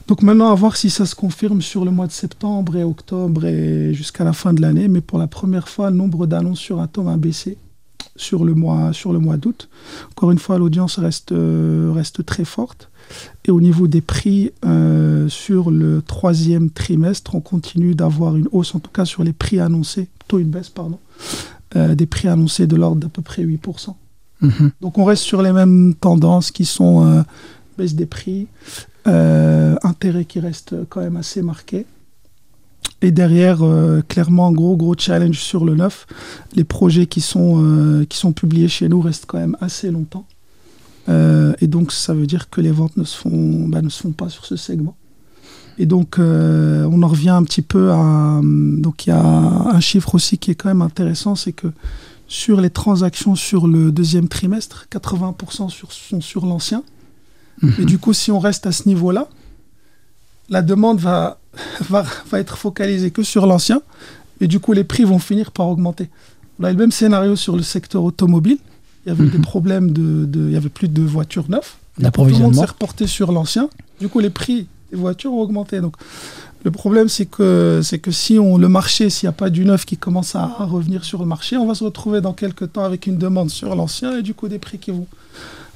[0.08, 3.46] Donc maintenant, à voir si ça se confirme sur le mois de septembre et octobre
[3.46, 4.90] et jusqu'à la fin de l'année.
[4.90, 7.58] Mais pour la première fois, le nombre d'annonces sur Atom a baissé
[8.16, 9.70] sur le mois, mois d'août.
[10.12, 12.90] Encore une fois, l'audience reste, euh, reste très forte.
[13.46, 18.76] Et au niveau des prix, euh, sur le troisième trimestre, on continue d'avoir une hausse,
[18.76, 21.00] en tout cas sur les prix annoncés, plutôt une baisse, pardon,
[21.76, 23.96] euh, des prix annoncés de l'ordre d'à peu près 8%.
[24.42, 24.72] Mhm.
[24.82, 27.22] Donc on reste sur les mêmes tendances qui sont euh,
[27.78, 28.48] baisse des prix,
[29.06, 31.86] intérêt qui reste quand même assez marqué.
[33.04, 36.08] Et derrière, euh, clairement, gros gros challenge sur le neuf.
[36.56, 40.26] Les projets qui sont, euh, qui sont publiés chez nous restent quand même assez longtemps.
[41.10, 44.02] Euh, et donc ça veut dire que les ventes ne se font, bah, ne se
[44.02, 44.96] font pas sur ce segment.
[45.78, 48.40] Et donc euh, on en revient un petit peu à...
[48.44, 51.68] Donc il y a un chiffre aussi qui est quand même intéressant, c'est que
[52.28, 56.84] sur les transactions sur le deuxième trimestre, 80% sur, sont sur l'ancien.
[57.62, 57.74] Mhm.
[57.80, 59.28] Et du coup, si on reste à ce niveau-là,
[60.50, 61.40] la demande va,
[61.90, 63.82] va, va être focalisée que sur l'ancien.
[64.42, 66.10] Et du coup, les prix vont finir par augmenter.
[66.60, 68.58] On a le même scénario sur le secteur automobile.
[69.06, 69.30] Il y avait Mhm.
[69.32, 71.62] des problèmes de, de- Il y avait plus de voitures neuves.
[71.62, 72.62] Tout le monde D'approvisionnement.
[72.62, 73.70] s'est reporté sur l'ancien.
[74.00, 75.80] Du coup, les prix des voitures ont augmenté.
[75.82, 75.96] Donc,
[76.64, 79.66] le problème, c'est que, c'est que si on, le marché, s'il n'y a pas du
[79.66, 82.72] neuf qui commence à, à revenir sur le marché, on va se retrouver dans quelques
[82.74, 85.06] temps avec une demande sur l'ancien et du coup des prix qui vont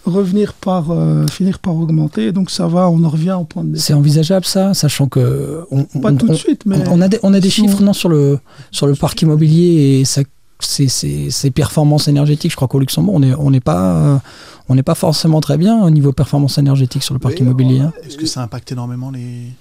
[0.05, 2.27] revenir par, euh, finir par augmenter.
[2.27, 3.83] Et donc, ça va, on en revient au point de départ.
[3.83, 7.19] C'est envisageable ça, sachant que on, Pas on- tout de suite, mais on a des,
[7.23, 8.39] on a des si chiffres non, sur, le,
[8.71, 10.21] sur le parc immobilier et sa-
[10.59, 12.51] ses, ses- ses performances énergétiques.
[12.51, 14.17] Je crois qu'au Luxembourg, on n'est on n'est pas, euh,
[14.69, 17.79] on n'est pas forcément très bien au niveau performance énergétique sur le parc Oui, immobilier.
[17.79, 17.93] hein.
[18.03, 19.51] Est-ce que ça impacte énormément les,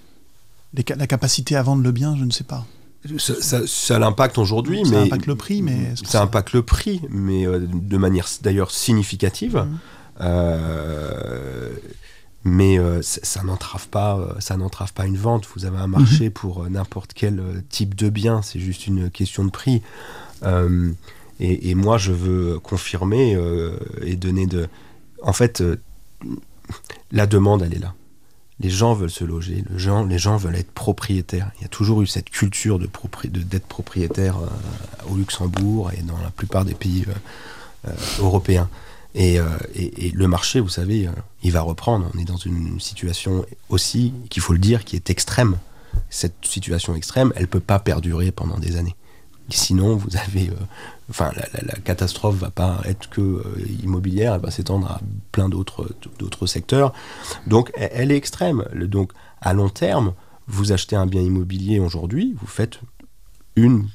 [0.96, 2.16] la capacité à vendre le bien?
[2.16, 2.64] Je ne sais pas.
[3.18, 7.02] ça, ça, ça l'impacte aujourd'hui, Ça mais impacte le prix, mais ça impacte le prix,
[7.10, 9.56] mais euh, de manière d'ailleurs significative.
[9.56, 9.78] Mhm.
[10.20, 11.70] Euh,
[12.44, 15.44] mais euh, ça, ça n'entrave pas, ça n'entrave pas une vente.
[15.56, 18.40] Vous avez un marché pour euh, n'importe quel type de bien.
[18.42, 19.82] C'est juste une question de prix.
[20.46, 20.92] Euh,
[21.38, 24.68] et, moi, je veux confirmer euh, et donner de.
[25.22, 25.76] En fait, euh,
[27.12, 27.94] la demande, elle est là.
[28.58, 31.50] Les gens veulent se loger, gens, les gens veulent être propriétaires.
[31.58, 34.38] Il y a toujours eu cette culture d'être propriétaire
[35.10, 37.04] au Luxembourg et dans la plupart des pays
[38.18, 38.70] européens.
[39.14, 39.38] Et,
[39.74, 41.06] et- le marché, vous savez,
[41.42, 42.10] il va reprendre.
[42.14, 45.58] On est dans une situation aussi, qu'il faut le dire, qui est extrême.
[46.08, 48.96] Cette situation extrême, elle ne peut pas perdurer pendant des années.
[49.50, 50.48] Sinon, vous avez.
[50.50, 50.54] euh,
[51.08, 53.42] Enfin, la, la- la catastrophe va pas être que euh,
[53.84, 56.92] immobilière, elle va s'étendre à plein d'autres secteurs.
[57.46, 58.64] Donc, elle, elle est extrême.
[58.74, 60.14] Donc, à long terme,
[60.48, 62.80] vous achetez un bien immobilier aujourd'hui, vous faites
[63.54, 63.86] une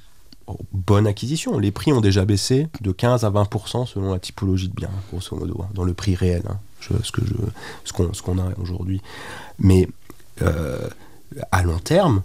[0.72, 1.60] bonne acquisition.
[1.60, 5.36] Les prix ont déjà baissé de 15 à 20% selon la typologie de bien, grosso
[5.36, 9.02] modo, hein, dans le prix réel, hein, ce qu'on, a aujourd'hui.
[9.60, 9.90] Mais
[10.42, 10.88] euh,
[11.52, 12.24] à long terme,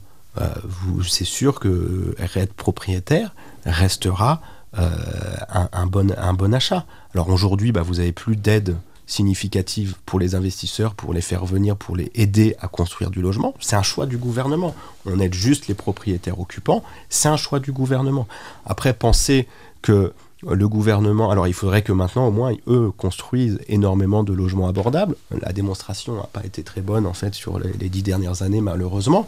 [1.09, 4.41] c'est sûr que être propriétaire restera
[4.79, 4.91] euh,
[5.49, 6.85] un, un bon, un bon achat.
[7.15, 11.77] Alors aujourd'hui, bah, vous n'avez plus d'aide significative pour les investisseurs, pour les faire venir,
[11.77, 13.55] pour les aider à construire du logement.
[13.61, 14.75] C'est un choix du gouvernement.
[15.05, 16.83] On aide juste les propriétaires occupants.
[17.09, 18.27] C'est un choix du gouvernement.
[18.65, 19.47] Après, penser
[19.81, 24.69] que le gouvernement, alors il faudrait que maintenant au moins eux construisent énormément de logements
[24.69, 25.17] abordables.
[25.41, 29.27] La démonstration n'a pas été très bonne en fait sur les, dix dernières années malheureusement,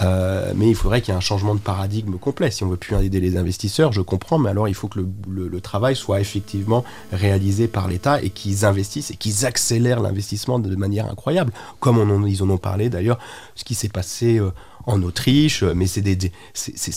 [0.00, 2.52] Euh, mais il faudrait qu'il y ait un changement de paradigme complet.
[2.52, 5.60] Si on veut plus aider les investisseurs, je comprends, mais alors il faut que le,
[5.60, 11.10] travail soit effectivement réalisé par l'État et qu'ils investissent et qu'ils accélèrent l'investissement de manière
[11.10, 13.18] incroyable, comme on ils en ont parlé d'ailleurs,
[13.56, 14.52] ce qui s'est passé euh,
[14.86, 16.00] en Autriche, mais c'est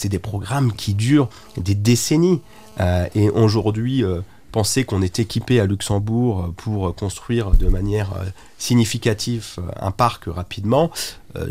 [0.09, 2.41] des programmes qui durent des décennies.
[2.79, 8.09] Euh, et aujourd'hui, euh, penser qu'on est équipé à Luxembourg euh, pour construire de manière
[8.57, 10.91] significative un parc rapidement,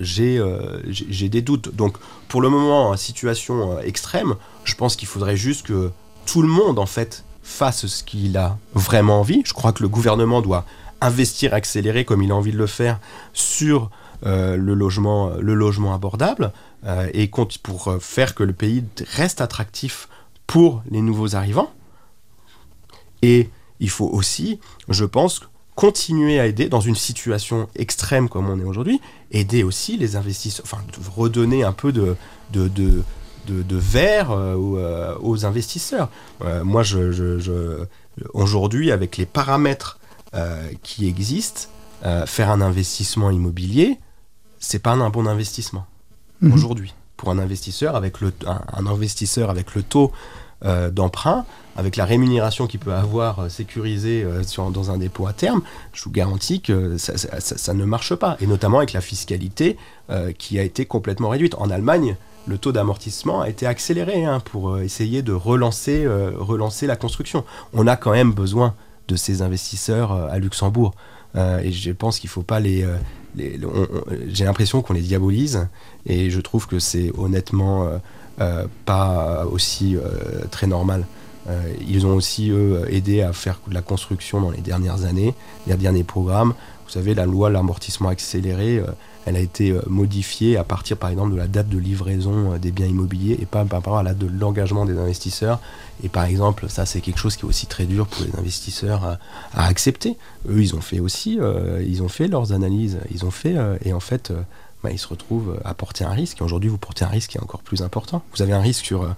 [0.00, 0.38] j'ai
[1.28, 1.74] des doutes.
[1.74, 1.96] Donc
[2.28, 5.90] pour le moment, en situation extrême, je pense qu'il faudrait juste que
[6.26, 9.42] tout le monde en fait fasse ce qu'il a vraiment envie.
[9.44, 10.64] Je crois que le gouvernement doit
[11.00, 13.00] investir, accélérer comme il a envie de le faire
[13.32, 13.90] sur
[14.22, 16.52] le, logement, le logement abordable
[17.14, 17.30] et
[17.62, 18.84] pour faire que le pays
[19.16, 20.08] reste attractif
[20.50, 21.70] pour les nouveaux arrivants.
[23.22, 24.58] Et il faut aussi,
[24.88, 25.42] je pense,
[25.76, 30.64] continuer à aider dans une situation extrême comme on est aujourd'hui, aider aussi les investisseurs,
[30.66, 30.82] enfin
[31.16, 32.16] redonner un peu de,
[32.52, 33.04] de, de,
[33.46, 36.08] de, de verre euh, aux, euh, aux investisseurs.
[36.42, 37.84] Euh, moi, je, je- je-
[38.34, 40.00] aujourd'hui, avec les paramètres
[40.34, 41.68] euh, qui existent,
[42.26, 43.98] faire un investissement immobilier,
[44.58, 45.86] c'est pas un bon investissement
[46.40, 46.54] Mhm.
[46.54, 50.10] aujourd'hui pour un investisseur avec le un, investisseur avec le taux
[50.64, 51.44] euh, d'emprunt
[51.76, 55.60] avec la rémunération qu'il peut avoir euh, sécurisée euh, sur- dans un dépôt à terme,
[55.92, 58.38] je vous garantis que ça, ne marche pas.
[58.40, 59.76] Et notamment avec la fiscalité
[60.38, 61.54] qui a été complètement réduite.
[61.56, 62.16] En Allemagne,
[62.48, 66.04] le taux d'amortissement a été accéléré hein, pour essayer de relancer,
[66.36, 67.44] relancer la construction.
[67.72, 68.74] On a quand même besoin
[69.06, 70.94] de ces investisseurs à Luxembourg.
[71.36, 72.84] Et je pense qu'il ne faut pas les...
[73.36, 75.68] J'ai l'impression qu'on les diabolise
[76.06, 77.98] et je trouve que c'est honnêtement euh,
[78.40, 81.06] euh, pas aussi euh, très normal.
[81.88, 82.52] Ils ont aussi,
[82.90, 85.34] aidé à faire de la construction dans les dernières années,
[85.66, 86.54] les derniers programmes.
[86.84, 88.80] Vous savez, la loi l'amortissement accéléré,
[89.26, 92.58] elle a été euh, modifiée à partir, par exemple, de la date de livraison euh,
[92.58, 95.60] des biens immobiliers et pas par rapport à de l'engagement des investisseurs.
[96.02, 99.04] Et par exemple, ça, c'est quelque chose qui est aussi très dur pour les investisseurs
[99.04, 99.18] à,
[99.54, 100.16] à accepter.
[100.48, 103.92] Eux, ils ont fait aussi, euh, ils ont fait leurs analyses, ils ont fait, et
[103.92, 104.32] en fait,
[104.82, 106.40] bah, ils se retrouvent à porter un risque.
[106.40, 108.22] Et aujourd'hui, vous portez un risque qui est encore plus important.
[108.34, 109.14] Vous avez un risque sur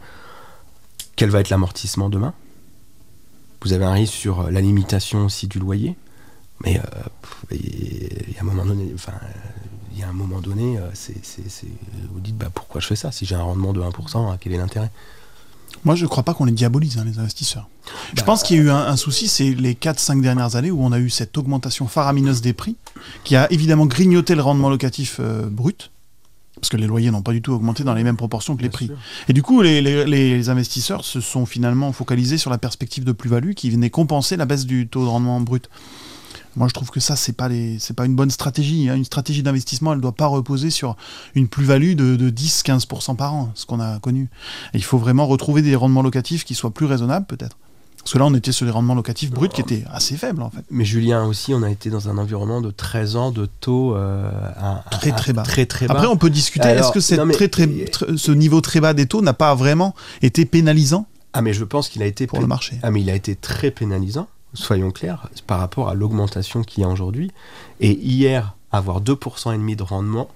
[1.15, 2.35] quel va être l'amortissement demain?
[3.62, 5.95] Vous avez un risque sur la limitation aussi du loyer?
[6.65, 9.12] Mais a un moment donné, enfin,
[9.92, 11.14] il y a un moment donné, euh, c'est,
[12.12, 14.52] vous dites bah, pourquoi je fais ça Si j'ai un rendement de 1%, hein, quel
[14.52, 14.90] est l'intérêt?
[15.85, 17.68] Moi, je ne crois pas qu'on les diabolise, hein, les investisseurs.
[18.12, 20.70] je Bah, pense qu'il y a eu un, un souci, c'est les 4-5 dernières années
[20.70, 22.76] où on a eu cette augmentation faramineuse des prix,
[23.24, 25.90] qui a évidemment grignoté le rendement locatif euh, brut,
[26.57, 28.68] parce que les loyers n'ont pas du tout augmenté dans les mêmes proportions que les
[28.68, 28.90] prix.
[29.28, 33.11] Et du coup, les, les- les investisseurs se sont finalement focalisés sur la perspective de
[33.12, 35.68] plus-value qui venait compenser la baisse du taux de rendement brut.
[36.57, 38.88] Moi, je trouve que ça, c'est pas les, c'est pas une bonne stratégie.
[38.88, 38.95] hein.
[38.97, 40.97] Une stratégie d'investissement, elle doit pas reposer sur
[41.35, 44.29] une plus-value de, de 10-15% par an, ce qu'on a connu.
[44.75, 47.57] Et il faut vraiment retrouver des rendements locatifs qui soient plus raisonnables, peut-être.
[47.99, 50.51] Parce que là, on était sur les rendements locatifs bruts qui étaient assez faibles, en
[50.51, 50.65] fait.
[50.73, 54.29] Mais Julien aussi, on a été dans un environnement de 13 ans de taux euh,
[54.59, 55.43] à- Très, à- très bas.
[55.43, 55.95] Très, très bas.
[55.95, 58.81] Après, on peut discuter, est-ce que cette non, mais- très, très, tr- ce niveau très
[58.81, 62.27] bas des taux n'a pas vraiment été pénalisant Ah, mais je pense qu'il a été
[62.27, 65.95] pour le marché Ah, mais il a été très pénalisant, soyons clairs, par rapport à
[65.95, 67.31] l'augmentation qu'il y a aujourd'hui.
[67.81, 70.29] Et hier, avoir 2% et demi de rendement,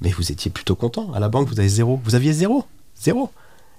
[0.00, 1.12] mais vous étiez plutôt content.
[1.14, 2.00] À la banque, vous avez zéro.
[2.04, 2.64] Vous aviez zéro.
[3.00, 3.30] Zéro.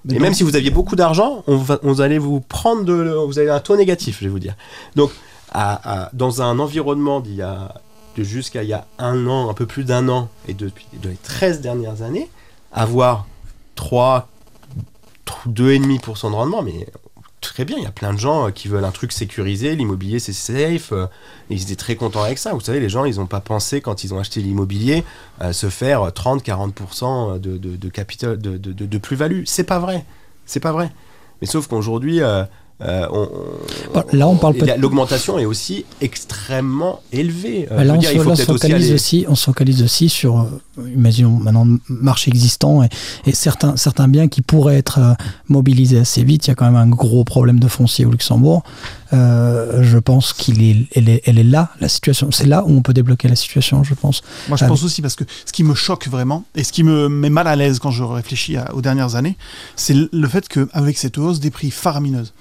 [0.05, 2.93] Mais et même si vous aviez beaucoup d'argent, on, va, on allait vous prendre de,
[3.25, 4.55] vous avez un taux négatif, je vais vous dire.
[4.95, 5.11] Donc,
[5.51, 7.73] à- à- dans un environnement d'il y a
[8.17, 11.09] de jusqu'à il y a un an, un peu plus d'un an, et depuis de
[11.09, 12.29] les 13 dernières années,
[12.71, 13.25] avoir
[13.75, 14.27] 3,
[15.47, 16.87] 2,5% de rendement, mais
[17.53, 20.19] très bien, il y a plein de gens euh, qui veulent un truc sécurisé, l'immobilier
[20.19, 21.07] c'est safe, euh,
[21.49, 22.53] ils étaient très contents avec ça.
[22.53, 25.03] Vous savez, les gens, ils n'ont pas pensé, quand ils ont acheté l'immobilier,
[25.41, 29.43] euh, se faire 30-40% de, de, de capital, de, de, plus-value.
[29.45, 30.05] C'est pas vrai.
[30.45, 30.91] C'est pas vrai.
[31.41, 32.43] Mais sauf qu'aujourd'hui, euh,
[32.81, 33.29] euh, on-
[33.93, 37.67] Bon, là, on parle L'augmentation est aussi extrêmement élevée.
[37.71, 38.93] Euh, Bah là, on, dire, se, il faut là, on se peut-être aussi focalise aller-
[38.95, 42.89] aussi, on se focalise aussi sur, euh, imaginons maintenant, le marché existant et,
[43.25, 45.13] et certains, certains biens qui pourraient être euh,
[45.47, 46.47] mobilisés assez vite.
[46.47, 48.63] Il y a quand même un gros problème de foncier au Luxembourg.
[49.15, 52.31] Euh, je pense qu'il est, elle est, elle est là, la situation.
[52.31, 54.21] C'est là où on peut débloquer la situation, je pense.
[54.49, 57.07] Moi, je pense aussi parce que ce qui me choque vraiment et ce qui me
[57.09, 59.37] met mal à l'aise quand je réfléchis à- aux dernières années,
[59.75, 62.33] c'est le- le fait qu'avec cette hausse des prix faramineuse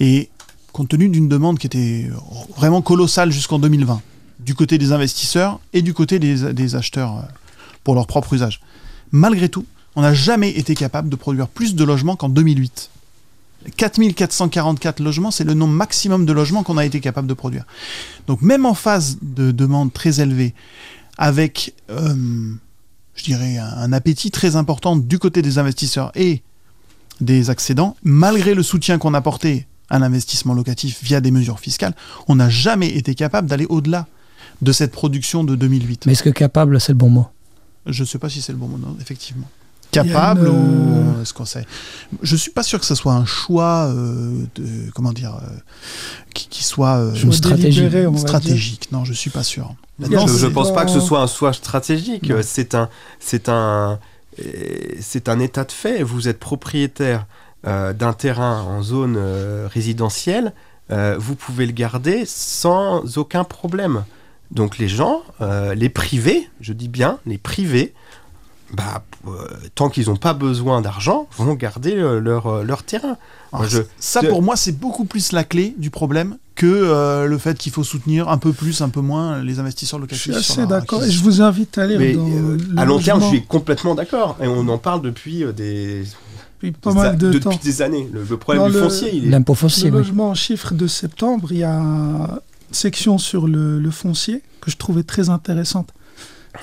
[0.00, 0.30] et
[0.72, 2.10] compte tenu d'une demande qui était
[2.56, 4.00] vraiment colossale jusqu'en 2020,
[4.40, 7.22] du côté des investisseurs et du côté des, des acheteurs euh,
[7.84, 8.60] pour leur propre usage,
[9.12, 12.90] malgré tout, on n'a jamais été capable de produire plus de logements qu'en 2008.
[13.76, 17.64] 4444 logements, c'est le nombre maximum de logements qu'on a été capable de produire.
[18.26, 20.54] Donc même en phase de demande très élevée,
[21.18, 22.14] avec, euh,
[23.14, 26.42] je dirais, un, appétit très important du côté des investisseurs et
[27.20, 31.94] des accédants, malgré le soutien qu'on apportait à l'investissement locatif via des mesures fiscales,
[32.26, 34.06] on n'a jamais été capable d'aller au-delà
[34.62, 36.06] de cette production de 2008.
[36.06, 37.26] Mais est-ce que capable, c'est le bon mot?
[37.86, 39.48] Je ne sais pas si c'est le bon mot, non, effectivement.
[39.94, 40.52] Capable une,
[41.18, 41.64] ou est-ce qu'on sait?
[42.22, 45.46] Je suis pas sûr que ce soit un choix euh, de comment dire euh,
[46.34, 47.80] qui, qui soit euh, Une stratégie.
[47.80, 48.28] délibéré, on va dire.
[48.28, 48.88] stratégique.
[48.92, 49.74] Non, je suis pas sûr.
[50.00, 52.32] Je ne pense pas que ce soit un choix stratégique.
[52.42, 52.88] C'est un,
[53.20, 53.98] c'est un,
[54.44, 54.44] euh,
[55.00, 56.02] c'est un état de fait.
[56.02, 57.26] Vous êtes propriétaire
[57.66, 60.52] euh, d'un terrain en zone euh, résidentielle.
[60.90, 64.04] euh, vous pouvez le garder sans aucun problème.
[64.50, 67.94] Donc les gens, euh, les privés, je dis bien les privés,
[68.76, 69.30] bah, euh,
[69.74, 73.16] tant qu'ils n'ont pas besoin d'argent, vont garder euh, leur, euh, leur terrain.
[73.52, 77.26] Alors, je- ça je- pour moi c'est beaucoup plus la clé du problème que euh,
[77.26, 80.22] le fait qu'il faut soutenir un peu plus, un peu moins les investisseurs Je locatifs.
[80.22, 81.04] suis sur assez d'accord.
[81.04, 83.44] Et je vous invite à lire Mais dans euh, le à long terme, je suis
[83.44, 84.36] complètement d'accord.
[84.40, 86.04] Et on en parle depuis euh, des,
[86.60, 87.60] depuis pas mal de depuis temps.
[87.62, 88.08] des années.
[88.12, 89.96] Le, le problème Dans du le- foncier, il est L'impôt Le foncier, oui.
[89.98, 92.28] logement en chiffres de septembre, il y a une
[92.72, 95.90] section sur le, le foncier que je trouvais très intéressante.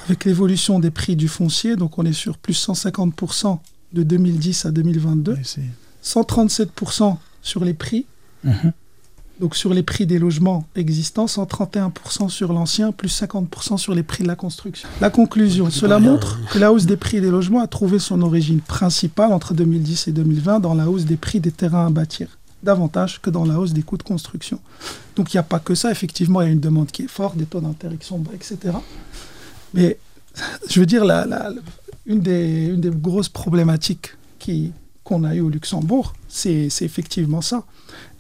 [0.06, 3.60] Avec l'évolution des prix du foncier, donc on est sur plus 150%
[3.94, 5.62] de 2010 à 2022, Ouais, c'est-
[6.02, 8.06] 137% sur les prix,
[8.44, 8.72] Mhm.
[9.40, 14.24] donc sur les prix des logements existants, 131% sur l'ancien, plus 50% sur les prix
[14.24, 14.88] de la construction.
[15.02, 18.62] La conclusion, cela montre que la hausse des prix des logements a trouvé son origine
[18.62, 23.22] principale entre 2010 et 2020 dans la hausse des prix des terrains à bâtir, davantage
[23.22, 24.60] que dans la hausse des coûts de construction.
[25.16, 27.08] Donc il n'y a pas que ça, effectivement, il y a une demande qui est
[27.10, 28.58] forte, des taux d'intérêt qui sont bas, etc.
[29.74, 29.98] Mais
[30.70, 31.52] je veux dire, la, la-
[32.06, 34.72] une, des, une des grosses problématiques qui,
[35.04, 37.64] qu'on a eu au Luxembourg, c'est, c'est effectivement ça.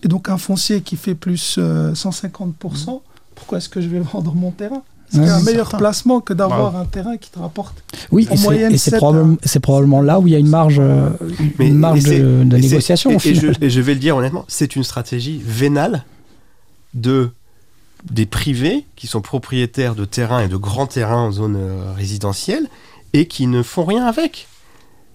[0.03, 3.01] Et donc un foncier qui fait plus euh, 150%,
[3.35, 4.83] pourquoi est-ce que je vais vendre mon terrain?
[5.13, 5.77] C'est Ouais, un c'est meilleur certain.
[5.79, 7.83] placement que d'avoir un terrain qui te rapporte.
[8.11, 11.09] Oui, En et c'est- probablement, c'est probablement là où il y a une marge, euh,
[11.59, 13.09] Mais- une marge et c'est- de, négociation.
[13.11, 13.55] Et, au et final.
[13.59, 16.05] je, et je vais le dire honnêtement, c'est une stratégie vénale
[16.93, 17.29] de
[18.09, 22.67] des privés qui sont propriétaires de terrains et de grands terrains en zone euh, résidentielle
[23.13, 24.47] et qui ne font rien avec.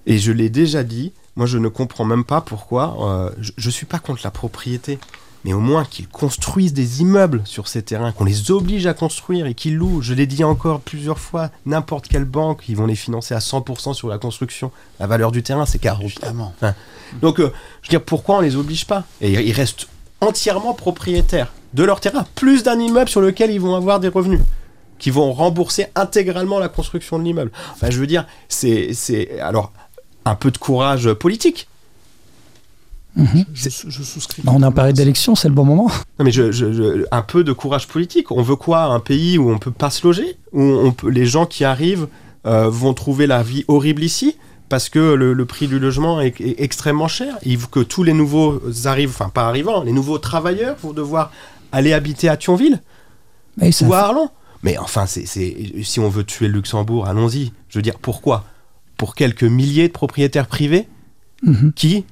[0.06, 2.96] Et je l'ai déjà dit, moi je ne comprends même pas pourquoi.
[3.00, 4.98] euh, je, je suis pas contre la propriété,
[5.44, 9.46] mais au moins qu'ils construisent des immeubles sur ces terrains, qu'on les oblige à construire
[9.46, 10.02] et qu'ils louent.
[10.02, 13.94] Je l'ai dit encore plusieurs fois, n'importe quelle banque, ils vont les financer à 100%
[13.94, 14.72] sur la construction.
[14.98, 16.02] La valeur du terrain, c'est 40.
[16.02, 16.52] Évidemment.
[17.22, 19.04] Donc, euh, je veux dire, pourquoi on les oblige pas?
[19.20, 19.86] Et ils restent
[20.20, 24.40] entièrement propriétaires de leur terrain, plus d'un immeuble sur lequel ils vont avoir des revenus,
[24.98, 27.50] qui vont rembourser intégralement la construction de l'immeuble.
[27.72, 29.72] Enfin, je veux dire, c'est, c'est alors
[30.24, 31.68] un peu de courage politique.
[33.16, 33.44] Mhm.
[33.54, 34.42] Je, je souscris.
[34.44, 35.90] Bah, on a parlé d'élection, c'est le bon moment.
[36.18, 38.30] Non, mais je, je- je- un peu de courage politique.
[38.30, 38.82] On veut quoi?
[38.84, 40.36] Un pays où on peut pas se loger?
[40.52, 42.08] Où on peut, les gens qui arrivent
[42.46, 44.36] euh, vont trouver la vie horrible ici
[44.68, 47.36] parce que le, le prix du logement est, est extrêmement cher?
[47.44, 51.30] Il faut que tous les nouveaux arrivent, enfin pas arrivants, les nouveaux travailleurs vont devoir
[51.76, 52.80] aller habiter à Thionville
[53.56, 54.28] Mais ça ou à Arlon.
[54.62, 57.52] Mais enfin, c'est, c'est- si on veut tuer le Luxembourg, allons-y.
[57.68, 58.44] Je veux dire, pourquoi?
[58.96, 60.88] Pour quelques milliers de propriétaires privés
[61.42, 61.72] Mhm.
[61.74, 62.04] qui,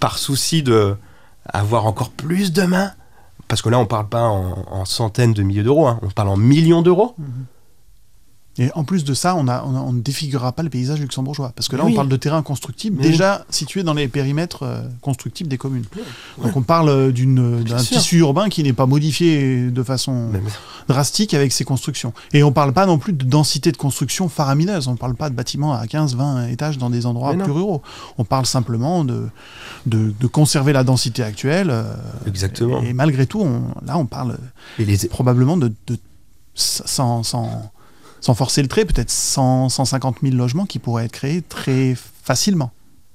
[0.00, 0.96] par souci de
[1.46, 2.92] avoir encore plus de mains,
[3.48, 6.28] parce que là on parle pas en, en centaines de milliers d'euros, hein, on parle
[6.28, 7.14] en millions d'euros.
[8.58, 11.00] Et en plus de ça, on, a, on, a- on ne défigurera pas le paysage
[11.00, 11.52] luxembourgeois.
[11.56, 11.92] Parce que là, Oui.
[11.92, 15.84] on parle de terrains constructibles, Mais déjà situés dans les périmètres euh, constructibles des communes.
[16.42, 17.12] Donc on parle euh,
[17.62, 20.42] d'un tissu urbain qui n'est pas modifié de façon Même-
[20.86, 22.12] drastique avec ces constructions.
[22.34, 24.86] Et on parle pas non plus de densité de construction faramineuse.
[24.86, 27.80] On parle pas de bâtiments à 15, 20 étages dans des endroits plus ruraux.
[28.18, 29.28] On parle simplement de,
[29.86, 31.68] de, de conserver la densité actuelle.
[31.70, 31.84] euh,
[32.26, 32.82] Exactement.
[32.82, 34.36] Et, malgré tout, on- là, on parle
[34.78, 35.96] Et les, probablement de, de-
[36.54, 37.72] sans, sans,
[38.22, 42.70] sans forcer le trait, peut-être 100, 150 000 logements qui pourraient être créés très facilement.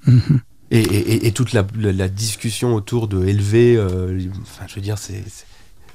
[0.06, 0.42] Mhm.
[0.70, 4.82] Et, et- et toute la, la- la discussion autour de élever, euh, enfin, je veux
[4.82, 5.24] dire, c'est,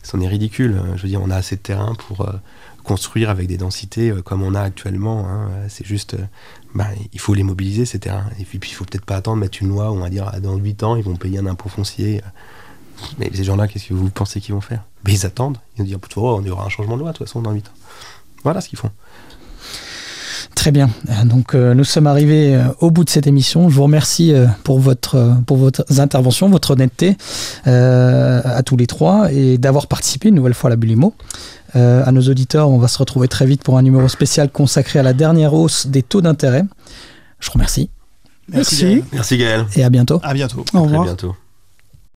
[0.02, 0.80] c'en est ridicule.
[0.82, 0.94] hein.
[0.96, 2.32] Je veux dire, on a assez de terrain pour euh,
[2.82, 5.28] construire avec des densités euh, comme on a actuellement.
[5.28, 5.50] hein.
[5.68, 6.24] C'est juste, euh,
[6.74, 8.24] bah, il faut les mobiliser ces terrains.
[8.40, 10.30] Et puis, puis il faut peut-être pas attendre mettre une loi où on va dire
[10.32, 12.22] ah, dans 8 ans ils vont payer un impôt foncier.
[13.18, 14.84] Mais ces gens-là, qu'est-ce que vous pensez qu'ils vont faire?
[15.04, 15.58] Mais ils attendent.
[15.76, 17.52] Ils vont dire, oh, on y aura un changement de loi de toute façon dans
[17.52, 17.72] 8 ans.
[18.44, 18.90] Voilà ce qu'ils font.
[20.54, 20.90] Très bien.
[21.24, 23.68] Donc euh, nous sommes arrivés euh, au bout de cette émission.
[23.70, 27.16] Je vous remercie euh, pour votre euh, pour votre intervention, votre honnêteté
[27.66, 31.14] euh, à tous les trois et d'avoir participé une nouvelle fois à la Bulimo.
[31.74, 34.98] Euh, à nos auditeurs, on va se retrouver très vite pour un numéro spécial consacré
[34.98, 36.64] à la dernière hausse des taux d'intérêt.
[37.40, 37.88] Je vous remercie
[38.48, 38.82] Merci.
[38.84, 39.02] Gaël.
[39.12, 39.66] Merci Gaël.
[39.76, 40.20] et à bientôt.
[40.22, 40.64] À bientôt.
[40.74, 41.04] Au À revoir.
[41.04, 41.34] bientôt.